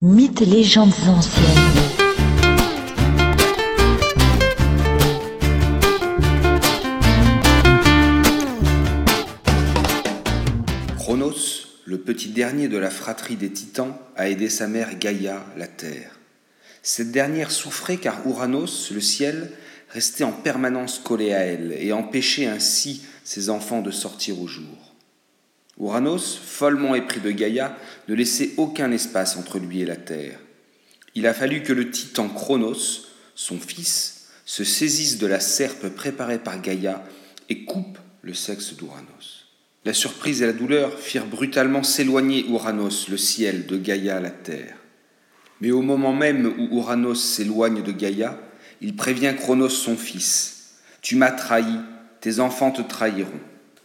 Mythes 0.00 0.42
et 0.42 0.46
légendes 0.46 0.92
anciennes. 1.08 1.44
Chronos, 10.96 11.34
le 11.84 11.98
petit 11.98 12.28
dernier 12.28 12.68
de 12.68 12.78
la 12.78 12.90
fratrie 12.90 13.34
des 13.34 13.50
Titans, 13.50 13.92
a 14.14 14.28
aidé 14.28 14.48
sa 14.48 14.68
mère 14.68 14.96
Gaïa, 15.00 15.44
la 15.56 15.66
Terre. 15.66 16.20
Cette 16.84 17.10
dernière 17.10 17.50
souffrait 17.50 17.96
car 17.96 18.24
Ouranos, 18.24 18.92
le 18.92 19.00
ciel, 19.00 19.50
restait 19.90 20.22
en 20.22 20.30
permanence 20.30 21.00
collé 21.00 21.32
à 21.32 21.40
elle 21.40 21.72
et 21.72 21.92
empêchait 21.92 22.46
ainsi 22.46 23.02
ses 23.24 23.50
enfants 23.50 23.82
de 23.82 23.90
sortir 23.90 24.40
au 24.40 24.46
jour. 24.46 24.87
Ouranos, 25.78 26.36
follement 26.42 26.94
épris 26.94 27.20
de 27.20 27.30
Gaïa, 27.30 27.76
ne 28.08 28.14
laissait 28.14 28.50
aucun 28.56 28.90
espace 28.90 29.36
entre 29.36 29.58
lui 29.58 29.80
et 29.80 29.86
la 29.86 29.96
terre. 29.96 30.38
Il 31.14 31.26
a 31.26 31.34
fallu 31.34 31.62
que 31.62 31.72
le 31.72 31.90
titan 31.90 32.28
Chronos, 32.28 33.06
son 33.34 33.58
fils, 33.58 34.28
se 34.44 34.64
saisisse 34.64 35.18
de 35.18 35.26
la 35.26 35.40
serpe 35.40 35.88
préparée 35.88 36.38
par 36.38 36.60
Gaïa 36.60 37.04
et 37.48 37.64
coupe 37.64 37.98
le 38.22 38.34
sexe 38.34 38.74
d'Ouranos. 38.74 39.46
La 39.84 39.94
surprise 39.94 40.42
et 40.42 40.46
la 40.46 40.52
douleur 40.52 40.98
firent 40.98 41.26
brutalement 41.26 41.82
s'éloigner 41.82 42.44
Ouranos, 42.48 43.08
le 43.08 43.16
ciel, 43.16 43.66
de 43.66 43.76
Gaïa, 43.76 44.20
la 44.20 44.30
terre. 44.30 44.76
Mais 45.60 45.70
au 45.70 45.82
moment 45.82 46.12
même 46.12 46.46
où 46.58 46.78
Ouranos 46.78 47.14
s'éloigne 47.14 47.82
de 47.82 47.92
Gaïa, 47.92 48.38
il 48.80 48.96
prévient 48.96 49.34
Chronos, 49.36 49.68
son 49.68 49.96
fils. 49.96 50.74
Tu 51.02 51.16
m'as 51.16 51.30
trahi, 51.30 51.78
tes 52.20 52.40
enfants 52.40 52.72
te 52.72 52.82
trahiront. 52.82 53.40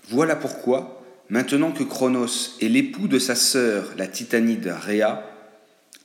Voilà 0.10 0.36
pourquoi, 0.36 1.03
Maintenant 1.30 1.72
que 1.72 1.84
Chronos 1.84 2.58
est 2.62 2.68
l'époux 2.68 3.08
de 3.08 3.20
sa 3.20 3.36
sœur, 3.36 3.94
la 3.98 4.08
titanide 4.08 4.68
Rhea, 4.68 5.24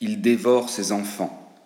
il 0.00 0.20
dévore 0.20 0.70
ses 0.70 0.92
enfants. 0.92 1.56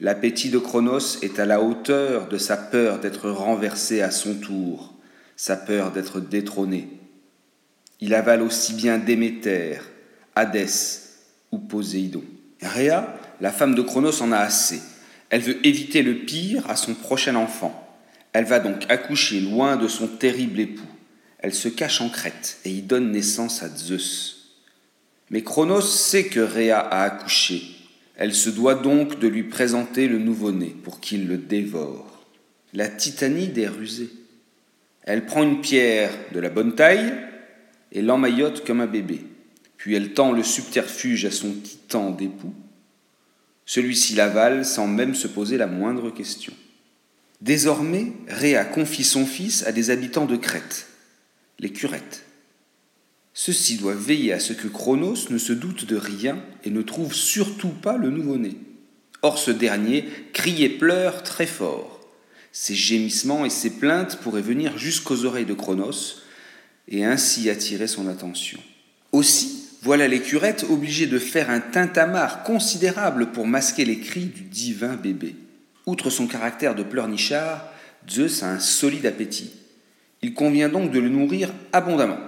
L'appétit 0.00 0.50
de 0.50 0.58
Chronos 0.58 1.18
est 1.22 1.38
à 1.38 1.46
la 1.46 1.60
hauteur 1.60 2.28
de 2.28 2.38
sa 2.38 2.56
peur 2.56 2.98
d'être 3.00 3.30
renversé 3.30 4.00
à 4.00 4.10
son 4.10 4.34
tour, 4.34 4.94
sa 5.36 5.56
peur 5.56 5.92
d'être 5.92 6.20
détrôné. 6.20 6.88
Il 8.00 8.14
avale 8.14 8.42
aussi 8.42 8.74
bien 8.74 8.98
Déméter, 8.98 9.78
Hadès 10.34 10.68
ou 11.50 11.58
Poséidon. 11.58 12.24
Rhea, 12.62 13.14
la 13.40 13.52
femme 13.52 13.74
de 13.74 13.82
Chronos, 13.82 14.22
en 14.22 14.32
a 14.32 14.38
assez. 14.38 14.80
Elle 15.30 15.40
veut 15.40 15.66
éviter 15.66 16.02
le 16.02 16.14
pire 16.14 16.68
à 16.70 16.76
son 16.76 16.94
prochain 16.94 17.34
enfant. 17.34 17.84
Elle 18.32 18.44
va 18.44 18.60
donc 18.60 18.84
accoucher 18.88 19.40
loin 19.40 19.76
de 19.76 19.88
son 19.88 20.06
terrible 20.06 20.60
époux. 20.60 20.86
Elle 21.38 21.54
se 21.54 21.68
cache 21.68 22.00
en 22.00 22.08
Crète 22.08 22.58
et 22.64 22.70
y 22.70 22.82
donne 22.82 23.12
naissance 23.12 23.62
à 23.62 23.68
Zeus. 23.68 24.56
Mais 25.30 25.42
Chronos 25.42 25.82
sait 25.82 26.26
que 26.26 26.40
Rhea 26.40 26.78
a 26.78 27.02
accouché. 27.02 27.62
Elle 28.16 28.34
se 28.34 28.50
doit 28.50 28.74
donc 28.74 29.20
de 29.20 29.28
lui 29.28 29.44
présenter 29.44 30.08
le 30.08 30.18
nouveau-né 30.18 30.74
pour 30.82 31.00
qu'il 31.00 31.28
le 31.28 31.36
dévore. 31.36 32.26
La 32.72 32.88
titanide 32.88 33.56
est 33.56 33.68
rusée. 33.68 34.10
Elle 35.02 35.26
prend 35.26 35.42
une 35.42 35.60
pierre 35.60 36.10
de 36.32 36.40
la 36.40 36.50
bonne 36.50 36.74
taille 36.74 37.14
et 37.92 38.02
l'emmaillote 38.02 38.66
comme 38.66 38.80
un 38.80 38.86
bébé. 38.86 39.24
Puis 39.76 39.94
elle 39.94 40.12
tend 40.12 40.32
le 40.32 40.42
subterfuge 40.42 41.24
à 41.24 41.30
son 41.30 41.52
titan 41.52 42.10
d'époux. 42.10 42.54
Celui-ci 43.64 44.14
l'avale 44.16 44.64
sans 44.64 44.88
même 44.88 45.14
se 45.14 45.28
poser 45.28 45.56
la 45.56 45.66
moindre 45.66 46.10
question. 46.10 46.52
Désormais, 47.40 48.12
Rhea 48.26 48.64
confie 48.64 49.04
son 49.04 49.24
fils 49.24 49.64
à 49.64 49.72
des 49.72 49.90
habitants 49.90 50.26
de 50.26 50.36
Crète 50.36 50.88
les 51.58 51.70
curettes. 51.70 52.24
Ceux-ci 53.34 53.76
doivent 53.76 54.04
veiller 54.04 54.32
à 54.32 54.40
ce 54.40 54.52
que 54.52 54.68
Chronos 54.68 55.30
ne 55.30 55.38
se 55.38 55.52
doute 55.52 55.84
de 55.84 55.96
rien 55.96 56.42
et 56.64 56.70
ne 56.70 56.82
trouve 56.82 57.14
surtout 57.14 57.68
pas 57.68 57.96
le 57.96 58.10
nouveau-né. 58.10 58.56
Or 59.22 59.38
ce 59.38 59.50
dernier 59.50 60.08
crie 60.32 60.64
et 60.64 60.68
pleure 60.68 61.22
très 61.22 61.46
fort. 61.46 62.00
Ses 62.52 62.74
gémissements 62.74 63.44
et 63.44 63.50
ses 63.50 63.70
plaintes 63.70 64.16
pourraient 64.16 64.42
venir 64.42 64.76
jusqu'aux 64.78 65.24
oreilles 65.24 65.46
de 65.46 65.54
Chronos 65.54 66.22
et 66.88 67.04
ainsi 67.04 67.50
attirer 67.50 67.86
son 67.86 68.08
attention. 68.08 68.58
Aussi, 69.12 69.64
voilà 69.82 70.08
les 70.08 70.20
curettes 70.20 70.66
obligées 70.68 71.06
de 71.06 71.18
faire 71.18 71.50
un 71.50 71.60
tintamarre 71.60 72.42
considérable 72.42 73.30
pour 73.30 73.46
masquer 73.46 73.84
les 73.84 74.00
cris 74.00 74.26
du 74.26 74.42
divin 74.42 74.96
bébé. 74.96 75.36
Outre 75.86 76.10
son 76.10 76.26
caractère 76.26 76.74
de 76.74 76.82
pleurnichard, 76.82 77.70
Zeus 78.08 78.42
a 78.42 78.50
un 78.50 78.58
solide 78.58 79.06
appétit. 79.06 79.52
Il 80.22 80.34
convient 80.34 80.68
donc 80.68 80.90
de 80.90 80.98
le 80.98 81.08
nourrir 81.08 81.52
abondamment. 81.72 82.18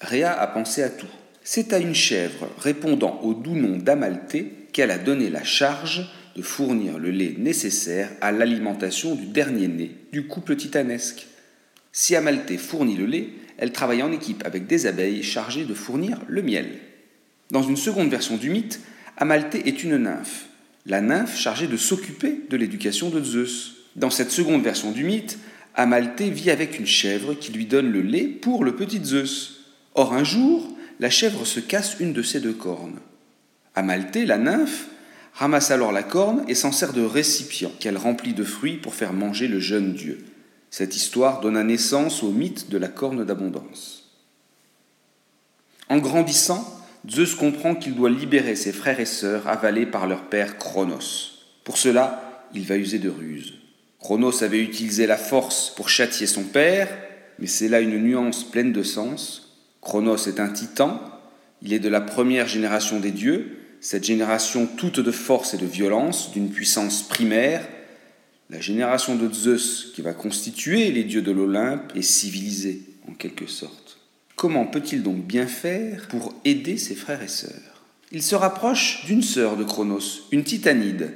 Rhea 0.00 0.32
a 0.32 0.46
pensé 0.46 0.82
à 0.82 0.90
tout. 0.90 1.06
C'est 1.42 1.72
à 1.72 1.78
une 1.78 1.94
chèvre 1.94 2.48
répondant 2.58 3.20
au 3.22 3.34
doux 3.34 3.56
nom 3.56 3.76
d'Amalthée 3.76 4.52
qu'elle 4.72 4.90
a 4.90 4.98
donné 4.98 5.30
la 5.30 5.42
charge 5.42 6.08
de 6.36 6.42
fournir 6.42 6.98
le 6.98 7.10
lait 7.10 7.34
nécessaire 7.36 8.10
à 8.20 8.30
l'alimentation 8.30 9.16
du 9.16 9.26
dernier 9.26 9.66
né 9.66 9.90
du 10.12 10.26
couple 10.26 10.54
titanesque. 10.54 11.26
Si 11.90 12.14
Amalthée 12.14 12.58
fournit 12.58 12.96
le 12.96 13.06
lait, 13.06 13.30
elle 13.56 13.72
travaille 13.72 14.02
en 14.02 14.12
équipe 14.12 14.46
avec 14.46 14.68
des 14.68 14.86
abeilles 14.86 15.24
chargées 15.24 15.64
de 15.64 15.74
fournir 15.74 16.20
le 16.28 16.42
miel. 16.42 16.78
Dans 17.50 17.62
une 17.62 17.76
seconde 17.76 18.10
version 18.10 18.36
du 18.36 18.50
mythe, 18.50 18.80
Amalthée 19.16 19.66
est 19.66 19.82
une 19.82 19.96
nymphe, 19.96 20.46
la 20.86 21.00
nymphe 21.00 21.36
chargée 21.36 21.66
de 21.66 21.76
s'occuper 21.76 22.42
de 22.48 22.56
l'éducation 22.56 23.10
de 23.10 23.22
Zeus. 23.22 23.74
Dans 23.96 24.10
cette 24.10 24.30
seconde 24.30 24.62
version 24.62 24.92
du 24.92 25.02
mythe, 25.02 25.38
Amalthée 25.74 26.30
vit 26.30 26.50
avec 26.50 26.78
une 26.78 26.86
chèvre 26.86 27.34
qui 27.34 27.52
lui 27.52 27.66
donne 27.66 27.90
le 27.90 28.02
lait 28.02 28.26
pour 28.26 28.64
le 28.64 28.74
petit 28.74 29.04
Zeus. 29.04 29.60
Or 29.94 30.12
un 30.12 30.24
jour, 30.24 30.68
la 31.00 31.10
chèvre 31.10 31.44
se 31.44 31.60
casse 31.60 31.96
une 32.00 32.12
de 32.12 32.22
ses 32.22 32.40
deux 32.40 32.52
cornes. 32.52 32.98
Amalthée, 33.74 34.26
la 34.26 34.38
nymphe, 34.38 34.86
ramasse 35.34 35.70
alors 35.70 35.92
la 35.92 36.02
corne 36.02 36.44
et 36.48 36.54
s'en 36.54 36.72
sert 36.72 36.92
de 36.92 37.02
récipient 37.02 37.70
qu'elle 37.78 37.96
remplit 37.96 38.34
de 38.34 38.44
fruits 38.44 38.76
pour 38.76 38.94
faire 38.94 39.12
manger 39.12 39.46
le 39.46 39.60
jeune 39.60 39.94
dieu. 39.94 40.18
Cette 40.70 40.96
histoire 40.96 41.40
donna 41.40 41.62
naissance 41.62 42.22
au 42.22 42.30
mythe 42.30 42.70
de 42.70 42.78
la 42.78 42.88
corne 42.88 43.24
d'abondance. 43.24 44.10
En 45.88 45.98
grandissant, 45.98 46.78
Zeus 47.08 47.34
comprend 47.34 47.74
qu'il 47.74 47.94
doit 47.94 48.10
libérer 48.10 48.56
ses 48.56 48.72
frères 48.72 49.00
et 49.00 49.06
sœurs 49.06 49.46
avalés 49.46 49.86
par 49.86 50.06
leur 50.06 50.24
père 50.24 50.58
Chronos. 50.58 51.38
Pour 51.64 51.78
cela, 51.78 52.44
il 52.54 52.64
va 52.66 52.76
user 52.76 52.98
de 52.98 53.08
ruses. 53.08 53.57
Chronos 54.00 54.42
avait 54.42 54.62
utilisé 54.62 55.06
la 55.06 55.16
force 55.16 55.72
pour 55.74 55.88
châtier 55.88 56.26
son 56.26 56.44
père, 56.44 56.88
mais 57.38 57.46
c'est 57.46 57.68
là 57.68 57.80
une 57.80 57.98
nuance 57.98 58.44
pleine 58.44 58.72
de 58.72 58.82
sens. 58.82 59.56
Chronos 59.80 60.28
est 60.28 60.40
un 60.40 60.48
titan, 60.48 61.00
il 61.62 61.72
est 61.72 61.80
de 61.80 61.88
la 61.88 62.00
première 62.00 62.46
génération 62.46 63.00
des 63.00 63.10
dieux, 63.10 63.58
cette 63.80 64.04
génération 64.04 64.66
toute 64.66 65.00
de 65.00 65.10
force 65.10 65.54
et 65.54 65.58
de 65.58 65.66
violence, 65.66 66.32
d'une 66.32 66.50
puissance 66.50 67.02
primaire. 67.02 67.66
La 68.50 68.60
génération 68.60 69.14
de 69.16 69.32
Zeus, 69.32 69.92
qui 69.94 70.02
va 70.02 70.14
constituer 70.14 70.90
les 70.90 71.04
dieux 71.04 71.22
de 71.22 71.32
l'Olympe, 71.32 71.92
est 71.94 72.02
civilisée, 72.02 72.82
en 73.08 73.12
quelque 73.12 73.46
sorte. 73.46 73.98
Comment 74.36 74.66
peut-il 74.66 75.02
donc 75.02 75.26
bien 75.26 75.46
faire 75.46 76.06
pour 76.08 76.34
aider 76.44 76.78
ses 76.78 76.94
frères 76.94 77.22
et 77.22 77.28
sœurs? 77.28 77.84
Il 78.12 78.22
se 78.22 78.36
rapproche 78.36 79.04
d'une 79.04 79.22
sœur 79.22 79.56
de 79.56 79.64
Chronos, 79.64 80.22
une 80.32 80.44
titanide, 80.44 81.12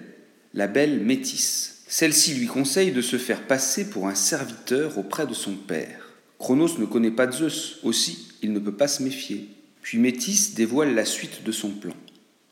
la 0.52 0.66
belle 0.66 1.00
Métis. 1.00 1.81
Celle-ci 1.94 2.32
lui 2.32 2.46
conseille 2.46 2.90
de 2.90 3.02
se 3.02 3.18
faire 3.18 3.42
passer 3.42 3.90
pour 3.90 4.08
un 4.08 4.14
serviteur 4.14 4.96
auprès 4.96 5.26
de 5.26 5.34
son 5.34 5.52
père. 5.52 6.08
Chronos 6.38 6.78
ne 6.78 6.86
connaît 6.86 7.10
pas 7.10 7.30
Zeus, 7.30 7.80
aussi 7.82 8.28
il 8.40 8.54
ne 8.54 8.60
peut 8.60 8.72
pas 8.72 8.88
se 8.88 9.02
méfier. 9.02 9.48
Puis 9.82 9.98
Métis 9.98 10.54
dévoile 10.54 10.94
la 10.94 11.04
suite 11.04 11.44
de 11.44 11.52
son 11.52 11.68
plan. 11.68 11.92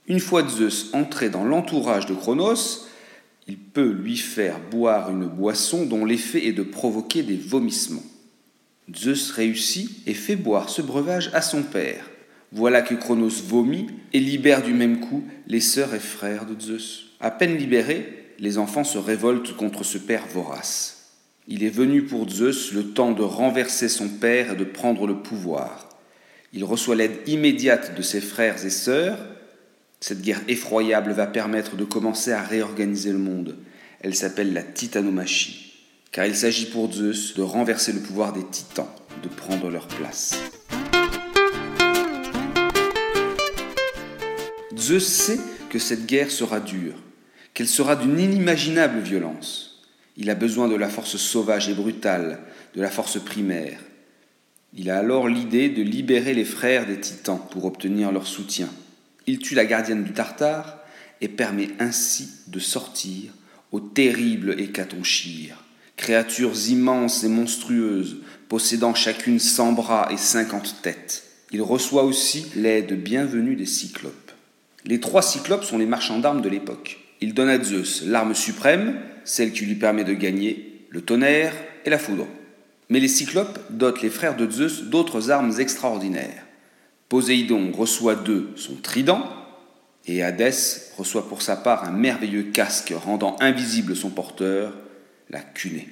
Une 0.09 0.21
fois 0.21 0.47
Zeus 0.47 0.91
entré 0.93 1.31
dans 1.31 1.47
l'entourage 1.47 2.05
de 2.05 2.13
Chronos, 2.13 2.87
il 3.49 3.57
peut 3.57 3.91
lui 3.91 4.19
faire 4.19 4.61
boire 4.71 5.11
une 5.11 5.25
boisson 5.25 5.87
dont 5.87 6.05
l'effet 6.05 6.47
est 6.47 6.53
de 6.53 6.63
provoquer 6.63 7.23
des 7.23 7.39
vomissements. 7.39 8.05
Zeus 8.95 9.31
réussit 9.31 10.07
et 10.07 10.13
fait 10.13 10.37
boire 10.37 10.69
ce 10.69 10.83
breuvage 10.83 11.31
à 11.33 11.41
son 11.41 11.63
père. 11.63 12.11
Voilà 12.53 12.83
que 12.83 12.95
Chronos 12.95 13.43
vomit 13.47 13.87
et 14.13 14.21
libère 14.21 14.63
du 14.63 14.75
même 14.75 15.01
coup 15.01 15.25
les 15.47 15.61
sœurs 15.61 15.95
et 15.95 15.99
frères 15.99 16.45
de 16.45 16.61
Zeus. 16.61 17.07
À 17.21 17.31
peine 17.31 17.57
libérés, 17.57 18.20
les 18.41 18.57
enfants 18.57 18.85
se 18.85 18.97
révoltent 18.97 19.55
contre 19.55 19.85
ce 19.85 19.99
père 19.99 20.27
vorace. 20.27 21.13
Il 21.47 21.63
est 21.63 21.69
venu 21.69 22.05
pour 22.05 22.29
Zeus 22.29 22.73
le 22.73 22.85
temps 22.85 23.13
de 23.13 23.23
renverser 23.23 23.89
son 23.89 24.09
père 24.09 24.53
et 24.53 24.57
de 24.57 24.65
prendre 24.65 25.07
le 25.07 25.19
pouvoir. 25.19 25.91
Il 26.55 26.65
reçoit 26.65 26.97
l'aide 26.97 27.19
immédiate 27.27 27.95
de 27.95 28.03
ses 28.03 28.23
frères 28.23 28.65
et 28.65 28.71
sœurs. 28.71 29.19
Cette 30.01 30.23
guerre 30.23 30.41
effroyable 30.49 31.13
va 31.13 31.27
permettre 31.27 31.77
de 31.77 31.85
commencer 31.85 32.33
à 32.33 32.43
réorganiser 32.43 33.13
le 33.13 33.19
monde. 33.19 33.57
Elle 34.01 34.15
s'appelle 34.15 34.55
la 34.55 34.63
titanomachie, 34.63 35.75
car 36.11 36.25
il 36.25 36.35
s'agit 36.35 36.67
pour 36.67 36.91
Zeus 36.91 37.35
de 37.35 37.43
renverser 37.43 37.93
le 37.93 38.01
pouvoir 38.01 38.33
des 38.33 38.47
titans, 38.47 38.89
de 39.23 39.29
prendre 39.29 39.69
leur 39.69 39.87
place. 39.87 40.35
Zeus 44.79 45.07
sait 45.07 45.41
que 45.69 45.79
cette 45.79 46.07
guerre 46.07 46.31
sera 46.31 46.59
dure, 46.59 46.95
qu'elle 47.61 47.69
sera 47.69 47.95
d'une 47.95 48.19
inimaginable 48.19 49.01
violence. 49.01 49.83
Il 50.17 50.31
a 50.31 50.35
besoin 50.35 50.67
de 50.67 50.77
la 50.77 50.89
force 50.89 51.19
sauvage 51.19 51.69
et 51.69 51.75
brutale, 51.75 52.39
de 52.75 52.81
la 52.81 52.89
force 52.89 53.23
primaire. 53.23 53.79
Il 54.73 54.89
a 54.89 54.97
alors 54.97 55.29
l'idée 55.29 55.69
de 55.69 55.83
libérer 55.83 56.33
les 56.33 56.47
frères 56.47 56.87
des 56.87 56.99
titans 56.99 57.39
pour 57.51 57.67
obtenir 57.67 58.13
leur 58.13 58.27
soutien. 58.27 58.71
Il 59.27 59.41
tue 59.41 59.55
la 59.55 59.67
gardienne 59.67 60.05
du 60.05 60.15
Tartare 60.15 60.79
et 61.21 61.29
permet 61.29 61.69
ainsi 61.81 62.31
de 62.47 62.59
sortir 62.59 63.31
au 63.73 63.81
terrible 63.81 64.59
Hécatonchire, 64.59 65.63
créatures 65.99 66.71
immenses 66.71 67.25
et 67.25 67.29
monstrueuses, 67.29 68.23
possédant 68.49 68.95
chacune 68.95 69.39
cent 69.39 69.73
bras 69.73 70.09
et 70.11 70.17
cinquante 70.17 70.77
têtes. 70.81 71.25
Il 71.53 71.61
reçoit 71.61 72.05
aussi 72.05 72.47
l'aide 72.57 72.95
bienvenue 73.03 73.55
des 73.55 73.67
cyclopes. 73.67 74.33
Les 74.87 74.99
trois 74.99 75.21
cyclopes 75.21 75.65
sont 75.65 75.77
les 75.77 75.85
marchands 75.85 76.21
d'armes 76.21 76.41
de 76.41 76.49
l'époque. 76.49 77.01
Il 77.21 77.35
donne 77.35 77.49
à 77.49 77.63
Zeus 77.63 78.03
l'arme 78.07 78.35
suprême, 78.35 78.99
celle 79.25 79.53
qui 79.53 79.67
lui 79.67 79.75
permet 79.75 80.05
de 80.05 80.15
gagner, 80.15 80.87
le 80.89 81.03
tonnerre 81.03 81.55
et 81.85 81.91
la 81.91 81.99
foudre. 81.99 82.27
Mais 82.89 83.01
les 83.01 83.09
cyclopes 83.09 83.59
dotent 83.71 84.03
les 84.03 84.11
frères 84.11 84.37
de 84.37 84.51
Zeus 84.51 84.85
d'autres 84.85 85.31
armes 85.31 85.55
extraordinaires. 85.59 86.47
Poséidon 87.09 87.73
reçoit 87.73 88.17
d'eux 88.17 88.51
son 88.57 88.75
trident, 88.75 89.23
et 90.07 90.23
Hadès 90.23 90.93
reçoit 90.97 91.29
pour 91.29 91.43
sa 91.43 91.57
part 91.57 91.85
un 91.85 91.93
merveilleux 91.93 92.45
casque 92.45 92.95
rendant 92.97 93.37
invisible 93.41 93.95
son 93.95 94.11
porteur, 94.11 94.77
la 95.29 95.41
cunée. 95.41 95.89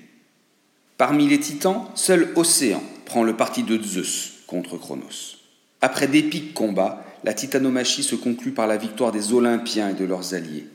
Parmi 0.96 1.28
les 1.28 1.38
titans, 1.38 1.86
seul 1.94 2.28
Océan 2.34 2.82
prend 3.04 3.22
le 3.22 3.36
parti 3.36 3.62
de 3.62 3.80
Zeus 3.80 4.40
contre 4.46 4.78
Cronos. 4.78 5.38
Après 5.80 6.08
d'épiques 6.08 6.54
combats, 6.54 7.04
la 7.22 7.34
titanomachie 7.34 8.02
se 8.02 8.16
conclut 8.16 8.52
par 8.52 8.66
la 8.66 8.76
victoire 8.76 9.12
des 9.12 9.32
Olympiens 9.32 9.90
et 9.90 9.94
de 9.94 10.04
leurs 10.04 10.34
alliés. 10.34 10.66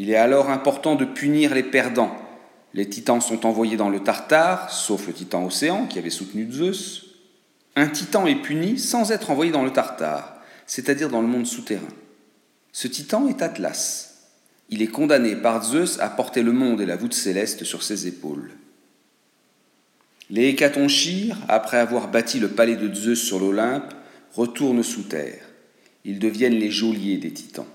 Il 0.00 0.10
est 0.10 0.16
alors 0.16 0.48
important 0.48 0.94
de 0.94 1.04
punir 1.04 1.52
les 1.56 1.64
perdants. 1.64 2.16
Les 2.72 2.88
titans 2.88 3.20
sont 3.20 3.44
envoyés 3.44 3.76
dans 3.76 3.88
le 3.88 3.98
Tartare, 3.98 4.70
sauf 4.70 5.08
le 5.08 5.12
titan 5.12 5.44
Océan 5.44 5.86
qui 5.88 5.98
avait 5.98 6.08
soutenu 6.08 6.46
Zeus. 6.52 7.16
Un 7.74 7.88
titan 7.88 8.24
est 8.28 8.40
puni 8.40 8.78
sans 8.78 9.10
être 9.10 9.32
envoyé 9.32 9.50
dans 9.50 9.64
le 9.64 9.72
Tartare, 9.72 10.40
c'est-à-dire 10.68 11.08
dans 11.08 11.20
le 11.20 11.26
monde 11.26 11.48
souterrain. 11.48 11.88
Ce 12.70 12.86
titan 12.86 13.26
est 13.26 13.42
Atlas. 13.42 14.28
Il 14.68 14.82
est 14.82 14.86
condamné 14.86 15.34
par 15.34 15.64
Zeus 15.64 15.98
à 15.98 16.08
porter 16.08 16.44
le 16.44 16.52
monde 16.52 16.80
et 16.80 16.86
la 16.86 16.96
voûte 16.96 17.14
céleste 17.14 17.64
sur 17.64 17.82
ses 17.82 18.06
épaules. 18.06 18.52
Les 20.30 20.46
Hécatonchires, 20.46 21.38
après 21.48 21.78
avoir 21.78 22.08
bâti 22.08 22.38
le 22.38 22.50
palais 22.50 22.76
de 22.76 22.94
Zeus 22.94 23.20
sur 23.20 23.40
l'Olympe, 23.40 23.92
retournent 24.32 24.84
sous 24.84 25.02
terre. 25.02 25.42
Ils 26.04 26.20
deviennent 26.20 26.54
les 26.54 26.70
geôliers 26.70 27.16
des 27.16 27.32
titans. 27.32 27.66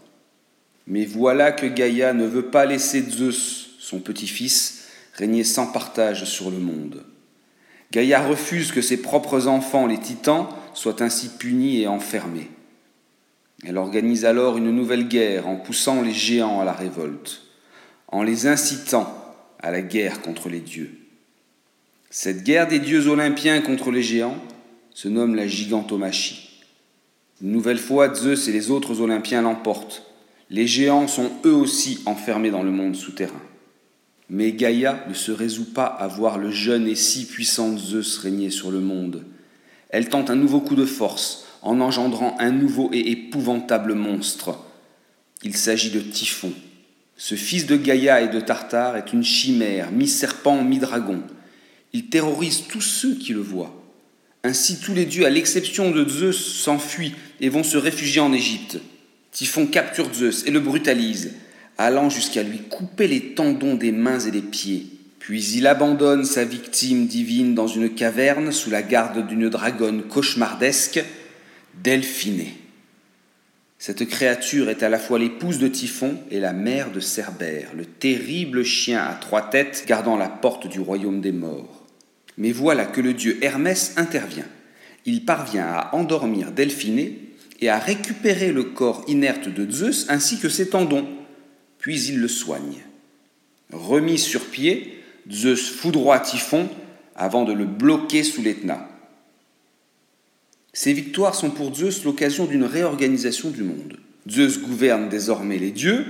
Mais 0.87 1.05
voilà 1.05 1.51
que 1.51 1.65
Gaïa 1.65 2.13
ne 2.13 2.25
veut 2.25 2.47
pas 2.47 2.65
laisser 2.65 3.01
Zeus, 3.01 3.75
son 3.79 3.99
petit-fils, 3.99 4.87
régner 5.13 5.43
sans 5.43 5.67
partage 5.67 6.25
sur 6.25 6.51
le 6.51 6.57
monde. 6.57 7.03
Gaïa 7.91 8.21
refuse 8.21 8.71
que 8.71 8.81
ses 8.81 8.97
propres 9.01 9.47
enfants, 9.47 9.87
les 9.87 9.99
titans, 9.99 10.47
soient 10.73 11.01
ainsi 11.03 11.29
punis 11.29 11.81
et 11.81 11.87
enfermés. 11.87 12.49
Elle 13.65 13.77
organise 13.77 14.25
alors 14.25 14.57
une 14.57 14.71
nouvelle 14.71 15.07
guerre 15.07 15.47
en 15.47 15.55
poussant 15.55 16.01
les 16.01 16.11
géants 16.11 16.59
à 16.59 16.65
la 16.65 16.73
révolte, 16.73 17.43
en 18.07 18.23
les 18.23 18.47
incitant 18.47 19.13
à 19.59 19.71
la 19.71 19.81
guerre 19.81 20.21
contre 20.21 20.49
les 20.49 20.59
dieux. 20.59 20.91
Cette 22.09 22.43
guerre 22.43 22.67
des 22.67 22.79
dieux 22.79 23.07
olympiens 23.07 23.61
contre 23.61 23.89
les 23.89 24.03
géants 24.03 24.37
se 24.93 25.07
nomme 25.07 25.35
la 25.35 25.47
gigantomachie. 25.47 26.61
Une 27.41 27.51
nouvelle 27.51 27.79
fois, 27.79 28.13
Zeus 28.13 28.47
et 28.47 28.51
les 28.51 28.69
autres 28.69 29.01
Olympiens 29.01 29.41
l'emportent. 29.41 30.03
Les 30.53 30.67
géants 30.67 31.07
sont 31.07 31.31
eux 31.45 31.55
aussi 31.55 32.01
enfermés 32.05 32.51
dans 32.51 32.61
le 32.61 32.69
monde 32.69 32.95
souterrain. 32.95 33.41
Mais 34.29 34.51
Gaïa 34.51 35.03
ne 35.09 35.15
se 35.15 35.31
résout 35.31 35.73
pas 35.73 35.87
à 35.87 36.07
voir 36.07 36.37
le 36.37 36.51
jeune 36.51 36.87
et 36.87 36.93
si 36.93 37.25
puissant 37.25 37.75
Zeus 37.75 38.19
régner 38.19 38.51
sur 38.51 38.69
le 38.69 38.79
monde. 38.79 39.23
Elle 39.89 40.09
tente 40.09 40.29
un 40.29 40.35
nouveau 40.35 40.59
coup 40.59 40.75
de 40.75 40.85
force 40.85 41.47
en 41.63 41.81
engendrant 41.81 42.35
un 42.37 42.51
nouveau 42.51 42.91
et 42.93 43.09
épouvantable 43.09 43.95
monstre. 43.95 44.59
Il 45.41 45.57
s'agit 45.57 45.89
de 45.89 45.99
Typhon. 45.99 46.53
Ce 47.17 47.33
fils 47.33 47.65
de 47.65 47.75
Gaïa 47.75 48.21
et 48.21 48.29
de 48.29 48.39
Tartare 48.39 48.95
est 48.95 49.11
une 49.11 49.23
chimère, 49.23 49.91
mi-serpent, 49.91 50.63
mi-dragon. 50.63 51.23
Il 51.93 52.09
terrorise 52.09 52.65
tous 52.67 52.81
ceux 52.81 53.15
qui 53.15 53.33
le 53.33 53.41
voient. 53.41 53.73
Ainsi 54.43 54.79
tous 54.79 54.93
les 54.93 55.05
dieux, 55.05 55.25
à 55.25 55.31
l'exception 55.31 55.89
de 55.89 56.07
Zeus, 56.07 56.37
s'enfuient 56.61 57.15
et 57.41 57.49
vont 57.49 57.63
se 57.63 57.77
réfugier 57.77 58.21
en 58.21 58.33
Égypte. 58.33 58.77
Typhon 59.33 59.65
capture 59.65 60.13
Zeus 60.13 60.45
et 60.45 60.51
le 60.51 60.59
brutalise, 60.59 61.33
allant 61.79 62.09
jusqu'à 62.09 62.43
lui 62.43 62.59
couper 62.69 63.07
les 63.07 63.33
tendons 63.33 63.73
des 63.73 63.91
mains 63.91 64.19
et 64.19 64.31
des 64.31 64.43
pieds. 64.43 64.85
Puis 65.17 65.43
il 65.55 65.65
abandonne 65.65 66.23
sa 66.23 66.45
victime 66.45 67.07
divine 67.07 67.55
dans 67.55 67.67
une 67.67 67.89
caverne 67.89 68.51
sous 68.51 68.69
la 68.69 68.83
garde 68.83 69.27
d'une 69.27 69.49
dragonne 69.49 70.03
cauchemardesque, 70.03 71.03
Delphinée. 71.83 72.53
Cette 73.79 74.07
créature 74.07 74.69
est 74.69 74.83
à 74.83 74.89
la 74.89 74.99
fois 74.99 75.17
l'épouse 75.17 75.57
de 75.57 75.67
Typhon 75.67 76.17
et 76.29 76.39
la 76.39 76.53
mère 76.53 76.91
de 76.91 76.99
Cerbère, 76.99 77.71
le 77.75 77.85
terrible 77.85 78.63
chien 78.63 79.03
à 79.03 79.15
trois 79.15 79.49
têtes 79.49 79.85
gardant 79.87 80.15
la 80.15 80.29
porte 80.29 80.67
du 80.67 80.79
royaume 80.79 81.21
des 81.21 81.31
morts. 81.31 81.83
Mais 82.37 82.51
voilà 82.51 82.85
que 82.85 83.01
le 83.01 83.13
dieu 83.13 83.39
Hermès 83.41 83.93
intervient. 83.97 84.47
Il 85.05 85.25
parvient 85.25 85.65
à 85.65 85.95
endormir 85.95 86.51
Delphinée 86.51 87.32
et 87.59 87.69
à 87.69 87.79
récupérer 87.79 88.51
le 88.51 88.63
corps 88.63 89.03
inerte 89.07 89.49
de 89.49 89.69
Zeus 89.71 90.05
ainsi 90.09 90.39
que 90.39 90.49
ses 90.49 90.69
tendons, 90.69 91.07
puis 91.77 92.01
il 92.05 92.19
le 92.19 92.27
soigne. 92.27 92.83
Remis 93.71 94.19
sur 94.19 94.45
pied, 94.45 95.03
Zeus 95.31 95.69
foudroie 95.69 96.19
Typhon 96.19 96.69
avant 97.15 97.43
de 97.43 97.53
le 97.53 97.65
bloquer 97.65 98.23
sous 98.23 98.41
l'Etna. 98.41 98.89
Ces 100.73 100.93
victoires 100.93 101.35
sont 101.35 101.51
pour 101.51 101.73
Zeus 101.73 102.03
l'occasion 102.03 102.45
d'une 102.45 102.63
réorganisation 102.63 103.51
du 103.51 103.63
monde. 103.63 103.97
Zeus 104.29 104.59
gouverne 104.59 105.09
désormais 105.09 105.57
les 105.57 105.71
dieux, 105.71 106.05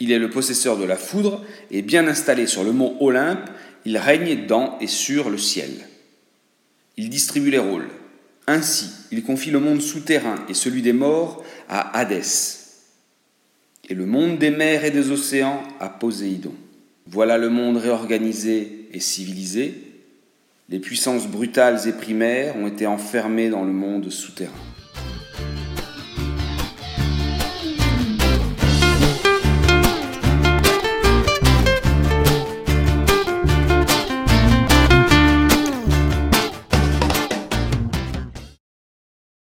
il 0.00 0.12
est 0.12 0.18
le 0.18 0.30
possesseur 0.30 0.76
de 0.76 0.84
la 0.84 0.96
foudre 0.96 1.44
et 1.70 1.82
bien 1.82 2.06
installé 2.06 2.46
sur 2.46 2.64
le 2.64 2.72
mont 2.72 2.96
Olympe, 3.00 3.50
il 3.84 3.98
règne 3.98 4.46
dans 4.46 4.78
et 4.80 4.86
sur 4.86 5.30
le 5.30 5.38
ciel. 5.38 5.70
Il 6.96 7.10
distribue 7.10 7.50
les 7.50 7.58
rôles. 7.58 7.88
Ainsi, 8.46 8.90
il 9.10 9.22
confie 9.22 9.50
le 9.50 9.60
monde 9.60 9.80
souterrain 9.80 10.36
et 10.48 10.54
celui 10.54 10.82
des 10.82 10.92
morts 10.92 11.42
à 11.68 11.96
Hadès, 11.96 12.22
et 13.88 13.94
le 13.94 14.06
monde 14.06 14.38
des 14.38 14.50
mers 14.50 14.84
et 14.84 14.90
des 14.90 15.10
océans 15.10 15.62
à 15.80 15.88
Poséidon. 15.88 16.54
Voilà 17.06 17.38
le 17.38 17.50
monde 17.50 17.76
réorganisé 17.76 18.88
et 18.92 19.00
civilisé. 19.00 19.74
Les 20.70 20.78
puissances 20.78 21.26
brutales 21.26 21.86
et 21.86 21.92
primaires 21.92 22.56
ont 22.56 22.66
été 22.66 22.86
enfermées 22.86 23.50
dans 23.50 23.64
le 23.64 23.72
monde 23.72 24.10
souterrain. 24.10 24.52